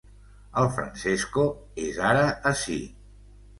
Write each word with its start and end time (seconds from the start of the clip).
El 0.61 0.69
Francesco 0.77 1.45
és 1.85 2.01
ara 2.09 2.25
ací. 2.55 2.81